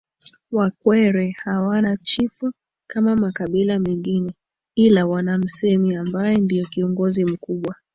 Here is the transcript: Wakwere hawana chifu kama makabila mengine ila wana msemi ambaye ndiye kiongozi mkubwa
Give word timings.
Wakwere 0.51 1.35
hawana 1.43 1.97
chifu 1.97 2.53
kama 2.87 3.15
makabila 3.15 3.79
mengine 3.79 4.33
ila 4.75 5.05
wana 5.05 5.37
msemi 5.37 5.95
ambaye 5.95 6.35
ndiye 6.35 6.65
kiongozi 6.65 7.25
mkubwa 7.25 7.75